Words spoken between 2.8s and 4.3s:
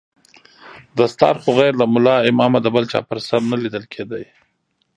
چا پر سر نه ليدل کېده.